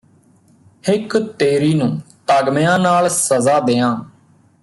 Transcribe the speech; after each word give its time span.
ਹਿੱਕ 0.89 1.17
ਤੇਰੀ 1.39 1.73
ਨੂੰ 1.73 2.01
ਤਗਮਿਆਂ 2.27 2.77
ਨਾਲ 2.79 3.09
ਸਜ਼ਾ 3.09 3.59
ਦਿਆਂ 3.59 3.95